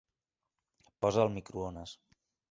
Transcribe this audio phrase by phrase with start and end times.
[1.05, 1.93] Posa el microones.